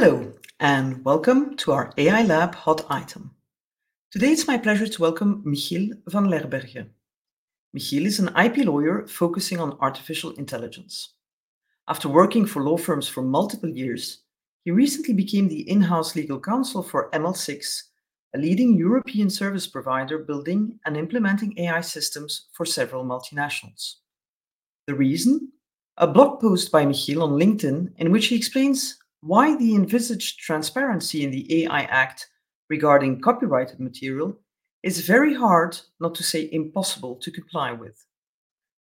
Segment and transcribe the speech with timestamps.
[0.00, 3.32] Hello, and welcome to our AI Lab hot item.
[4.12, 6.86] Today, it's my pleasure to welcome Michiel van Lerbeirghe.
[7.76, 11.14] Michiel is an IP lawyer focusing on artificial intelligence.
[11.88, 14.18] After working for law firms for multiple years,
[14.64, 17.82] he recently became the in-house legal counsel for ML6,
[18.36, 23.94] a leading European service provider building and implementing AI systems for several multinationals.
[24.86, 25.50] The reason?
[25.96, 31.24] A blog post by Michiel on LinkedIn in which he explains why the envisaged transparency
[31.24, 32.28] in the AI Act
[32.68, 34.38] regarding copyrighted material
[34.82, 38.04] is very hard, not to say impossible, to comply with.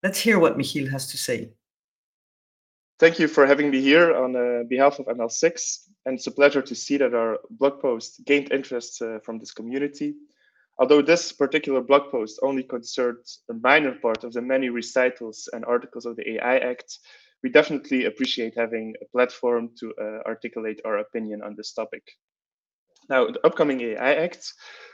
[0.04, 1.50] Let's hear what Michiel has to say.
[3.00, 5.88] Thank you for having me here on uh, behalf of ML6.
[6.06, 9.52] And it's a pleasure to see that our blog post gained interest uh, from this
[9.52, 10.16] community.
[10.80, 15.66] Although this particular blog post only concerns a minor part of the many recitals and
[15.66, 17.00] articles of the AI Act,
[17.44, 22.04] we definitely appreciate having a platform to uh, articulate our opinion on this topic.
[23.10, 24.52] Now, the upcoming AI Act,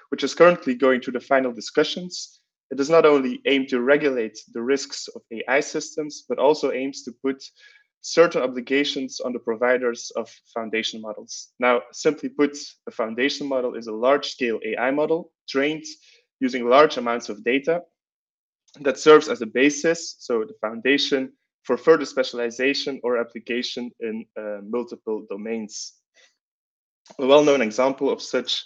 [0.10, 4.38] which is currently going through the final discussions, it does not only aim to regulate
[4.54, 7.44] the risks of AI systems, but also aims to put
[8.02, 11.54] certain obligations on the providers of foundation models.
[11.60, 15.86] Now, simply put, a foundation model is a large scale AI model trained
[16.40, 17.82] using large amounts of data
[18.82, 21.32] that serves as a basis, so the foundation
[21.64, 25.94] for further specialization or application in uh, multiple domains.
[27.20, 28.64] A well-known example of such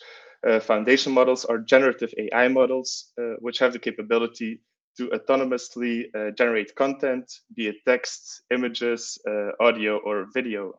[0.48, 4.62] uh, foundation models are generative AI models, uh, which have the capability
[4.98, 10.74] to autonomously uh, generate content, be it text, images, uh, audio, or video.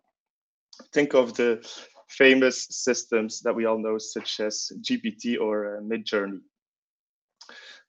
[0.92, 1.64] Think of the
[2.08, 6.40] famous systems that we all know, such as GPT or uh, Midjourney.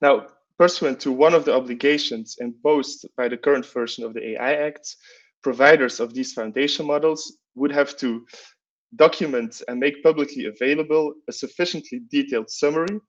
[0.01, 0.27] Now,
[0.59, 4.95] pursuant to one of the obligations imposed by the current version of the AI Act,
[5.41, 8.25] providers of these foundation models would have to
[8.97, 12.99] document and make publicly available a sufficiently detailed summary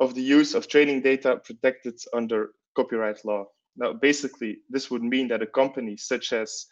[0.00, 3.44] of the use of training data protected under copyright law.
[3.76, 6.66] Now, basically, this would mean that a company such as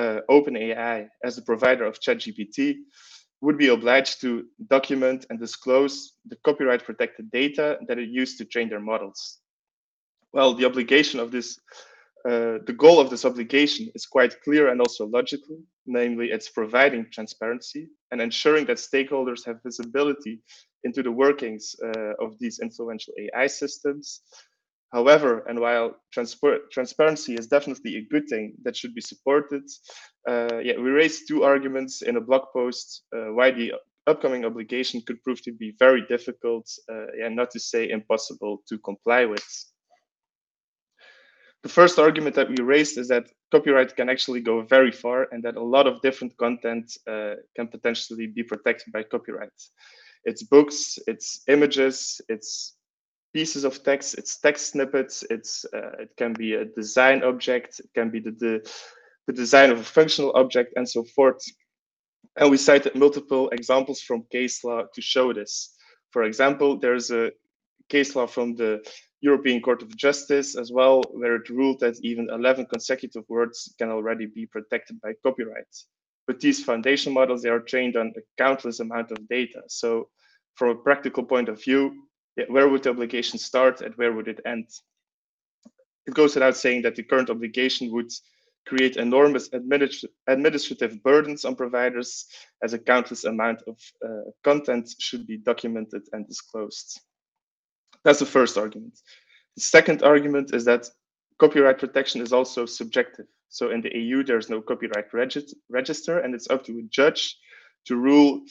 [0.00, 2.76] uh, OpenAI, as the provider of ChatGPT,
[3.42, 8.44] would be obliged to document and disclose the copyright protected data that it used to
[8.46, 9.40] train their models.
[10.32, 11.58] Well, the obligation of this,
[12.24, 15.58] uh, the goal of this obligation is quite clear and also logical.
[15.86, 20.42] Namely, it's providing transparency and ensuring that stakeholders have visibility
[20.84, 24.20] into the workings uh, of these influential AI systems.
[24.92, 29.64] However, and while transpar transparency is definitely a good thing that should be supported,
[30.28, 33.74] uh, yeah, we raised two arguments in a blog post uh, why the
[34.06, 38.78] upcoming obligation could prove to be very difficult uh, and not to say impossible to
[38.78, 39.44] comply with.
[41.62, 45.42] The first argument that we raised is that copyright can actually go very far and
[45.42, 49.50] that a lot of different content uh, can potentially be protected by copyright.
[50.24, 52.76] It's books, it's images, it's
[53.32, 57.90] pieces of text, it's text snippets, it's uh, it can be a design object, it
[57.94, 58.70] can be the, the,
[59.26, 61.44] the design of a functional object and so forth.
[62.36, 65.74] And we cited multiple examples from case law to show this.
[66.10, 67.32] For example, there's a
[67.88, 68.80] case law from the
[69.20, 73.90] European Court of Justice as well, where it ruled that even 11 consecutive words can
[73.90, 75.74] already be protected by copyright.
[76.26, 79.62] But these foundation models, they are trained on a countless amount of data.
[79.68, 80.08] So
[80.54, 82.04] from a practical point of view,
[82.48, 84.68] where would the obligation start and where would it end?
[86.06, 88.12] It goes without saying that the current obligation would
[88.66, 92.26] create enormous administ administrative burdens on providers
[92.62, 97.00] as a countless amount of uh, content should be documented and disclosed.
[98.04, 98.98] That's the first argument.
[99.56, 100.88] The second argument is that
[101.38, 103.26] copyright protection is also subjective.
[103.48, 107.36] So in the EU, there's no copyright regi register, and it's up to a judge
[107.86, 108.42] to rule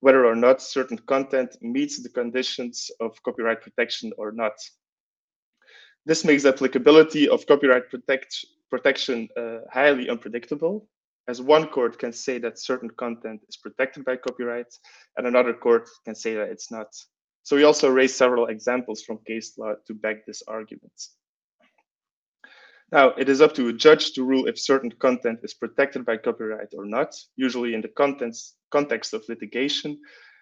[0.00, 4.52] whether or not certain content meets the conditions of copyright protection or not.
[6.04, 10.88] This makes the applicability of copyright protect protection uh, highly unpredictable,
[11.28, 14.72] as one court can say that certain content is protected by copyright,
[15.16, 16.88] and another court can say that it's not.
[17.42, 20.92] So we also raised several examples from case law to back this argument.
[22.92, 26.18] Now, it is up to a judge to rule if certain content is protected by
[26.18, 29.98] copyright or not, usually in the contents, context of litigation.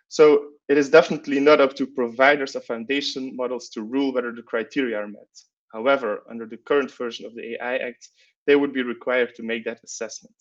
[0.08, 4.42] So it is definitely not up to providers of foundation models to rule whether the
[4.42, 5.28] criteria are met.
[5.72, 8.08] However, under the current version of the AI Act,
[8.48, 10.34] they would be required to make that assessment.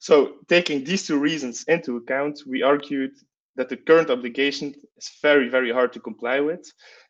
[0.00, 3.12] So taking these two reasons into account, we argued
[3.56, 6.64] that the current obligation is very, very hard to comply with.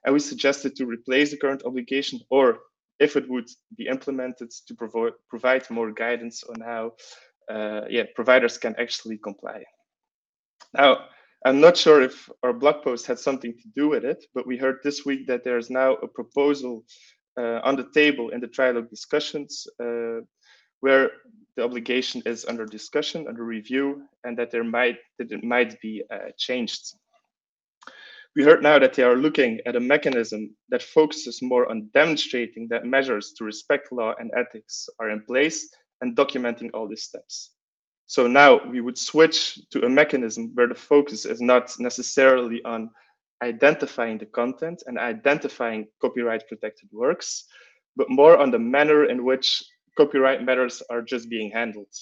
[0.05, 2.61] And we suggested to replace the current obligation, or
[2.99, 6.93] if it would be implemented, to provo- provide more guidance on how
[7.51, 9.65] uh, yeah, providers can actually comply.
[10.73, 11.07] Now,
[11.45, 14.59] I'm not sure if our blog post had something to do with it, but we
[14.59, 16.85] heard this week that there is now a proposal
[17.39, 20.21] uh, on the table in the trilogue discussions uh,
[20.81, 21.11] where
[21.61, 26.03] the obligation is under discussion, under review, and that there might that it might be
[26.11, 26.95] uh, changed.
[28.35, 32.67] We heard now that they are looking at a mechanism that focuses more on demonstrating
[32.69, 35.69] that measures to respect law and ethics are in place
[36.01, 37.51] and documenting all these steps.
[38.07, 42.89] So now we would switch to a mechanism where the focus is not necessarily on
[43.43, 47.45] identifying the content and identifying copyright protected works,
[47.97, 49.63] but more on the manner in which
[49.97, 51.93] copyright matters are just being handled.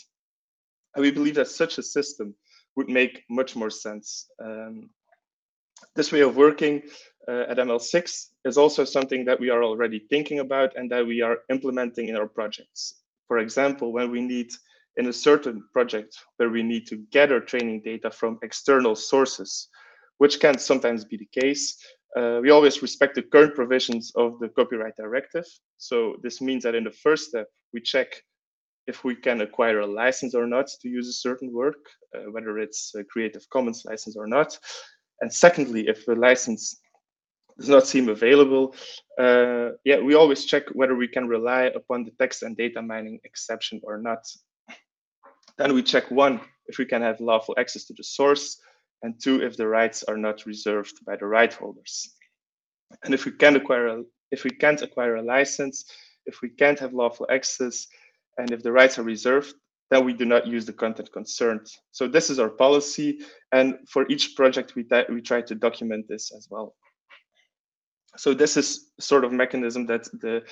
[0.95, 2.35] And we believe that such a system
[2.77, 4.29] would make much more sense.
[4.43, 4.91] Um,
[5.95, 6.83] this way of working
[7.29, 11.23] uh, at ML6 is also something that we are already thinking about and that we
[11.23, 13.03] are implementing in our projects.
[13.27, 14.51] For example, when we need
[14.97, 19.69] in a certain project where we need to gather training data from external sources,
[20.19, 21.77] which can sometimes be the case,
[22.17, 25.45] uh, we always respect the current provisions of the copyright directive.
[25.77, 28.23] So this means that in the first step, we check
[28.87, 31.77] if we can acquire a license or not to use a certain work,
[32.15, 34.59] uh, whether it's a Creative Commons license or not.
[35.21, 36.81] And secondly, if the license
[37.59, 38.75] does not seem available,
[39.21, 43.21] uh, yeah, we always check whether we can rely upon the text and data mining
[43.25, 44.25] exception or not.
[45.59, 48.59] Then we check one, if we can have lawful access to the source,
[49.03, 52.15] and two, if the rights are not reserved by the right holders.
[53.05, 55.85] And if we can't acquire a, if we can't acquire a license,
[56.27, 57.87] if we can't have lawful access,
[58.39, 59.55] and if the rights are reserved,
[59.91, 61.67] then we do not use the content concerned.
[61.93, 63.21] So this is our policy,
[63.53, 66.75] and for each project we we try to document this as well.
[68.17, 70.43] So this is sort of mechanism that the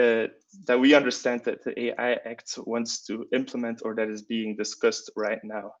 [0.00, 0.28] uh,
[0.64, 5.10] that we understand that the AI Act wants to implement or that is being discussed
[5.14, 5.72] right now.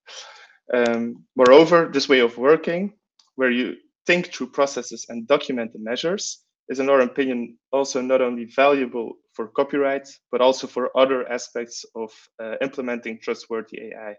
[0.72, 2.94] Um, moreover, this way of working,
[3.34, 3.76] where you
[4.06, 9.14] think through processes and document the measures, is in our opinion also not only valuable
[9.34, 12.10] for copyright, but also for other aspects of
[12.42, 14.14] uh, implementing trustworthy AI.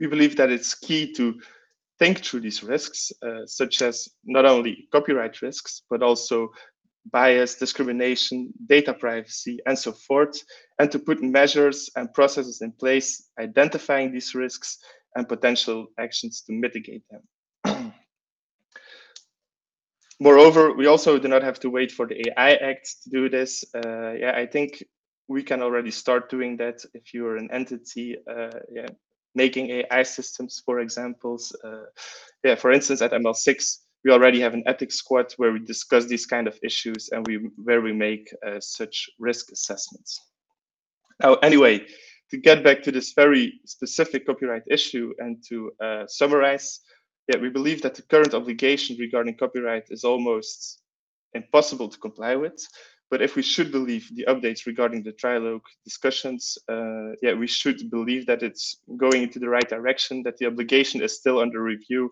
[0.00, 1.38] We believe that it's key to
[1.98, 6.50] think through these risks, uh, such as not only copyright risks, but also
[7.10, 10.42] bias, discrimination, data privacy, and so forth,
[10.78, 14.78] and to put measures and processes in place identifying these risks
[15.16, 17.22] and potential actions to mitigate them.
[20.20, 23.64] Moreover, we also do not have to wait for the AI Act to do this.
[23.74, 24.84] Uh, yeah, I think
[25.28, 28.86] we can already start doing that if you're an entity uh, yeah,
[29.34, 31.54] making AI systems, for examples.
[31.64, 31.84] Uh,
[32.44, 36.26] yeah, for instance, at ML6, we already have an ethics squad where we discuss these
[36.26, 40.20] kind of issues and we where we make uh, such risk assessments.
[41.22, 41.86] Now, anyway,
[42.32, 46.80] to get back to this very specific copyright issue and to uh, summarize,
[47.28, 50.80] yeah, we believe that the current obligation regarding copyright is almost
[51.34, 52.66] impossible to comply with.
[53.10, 57.90] But if we should believe the updates regarding the trilogue discussions, uh, yeah, we should
[57.90, 62.10] believe that it's going into the right direction, that the obligation is still under review,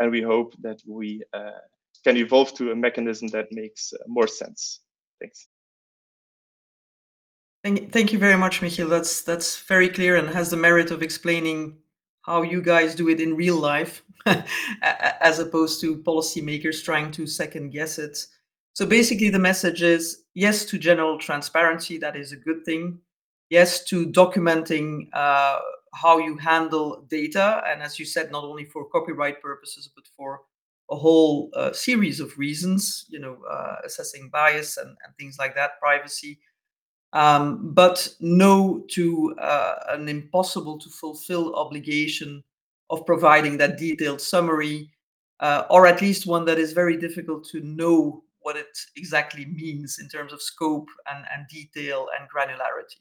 [0.00, 1.62] and we hope that we uh,
[2.04, 4.80] can evolve to a mechanism that makes uh, more sense.
[5.18, 5.48] Thanks.
[7.64, 8.88] Thank, thank you very much, Michiel.
[8.88, 11.78] That's that's very clear and has the merit of explaining
[12.22, 14.02] how you guys do it in real life,
[14.82, 18.18] as opposed to policymakers trying to second guess it.
[18.74, 21.98] So basically, the message is yes to general transparency.
[21.98, 22.98] That is a good thing.
[23.48, 25.60] Yes to documenting uh,
[25.94, 30.40] how you handle data, and as you said, not only for copyright purposes, but for
[30.90, 33.04] a whole uh, series of reasons.
[33.08, 36.40] You know, uh, assessing bias and, and things like that, privacy
[37.12, 42.42] um, but no to uh, an impossible to fulfill obligation
[42.90, 44.90] of providing that detailed summary,
[45.40, 49.98] uh, or at least one that is very difficult to know what it exactly means
[49.98, 53.00] in terms of scope and, and detail and granularity.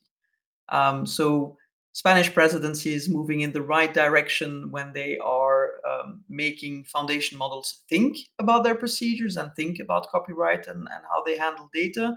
[0.70, 1.58] Um, so
[1.94, 7.82] Spanish presidency is moving in the right direction when they are um, making foundation models
[7.90, 12.16] think about their procedures and think about copyright and, and how they handle data.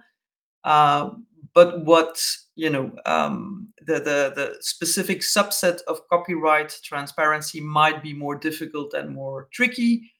[0.62, 1.10] Uh,
[1.54, 2.22] but what
[2.56, 8.94] you know um, the, the the specific subset of copyright transparency might be more difficult
[8.94, 10.10] and more tricky.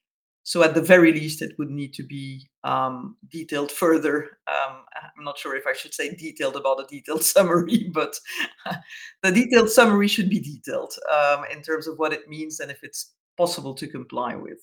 [0.43, 4.37] So at the very least it would need to be um, detailed further.
[4.47, 4.83] Um,
[5.17, 8.17] i'm not sure if i should say detailed about a detailed summary but
[9.23, 12.79] the detailed summary should be detailed um, in terms of what it means and if
[12.83, 14.59] it's possible to comply with.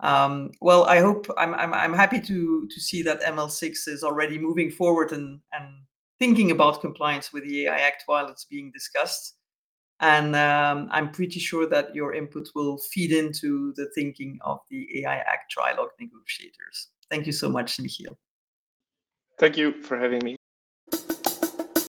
[0.00, 4.38] Um, well, I hope I'm, I'm, I'm happy to to see that ML6 is already
[4.38, 5.66] moving forward and and
[6.22, 9.34] thinking about compliance with the AI Act while it's being discussed.
[9.98, 14.86] And um, I'm pretty sure that your input will feed into the thinking of the
[15.00, 16.90] AI Act trilogue negotiators.
[17.10, 18.14] Thank you so much, Michiel.
[19.40, 20.36] Thank you for having me.